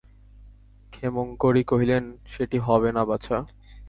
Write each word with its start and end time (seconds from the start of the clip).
ক্ষেমংকরী 0.93 1.63
কহিলেন, 1.63 2.03
সেটি 2.25 2.57
হবে 2.59 2.89
না 2.91 3.03
বাছা! 3.05 3.37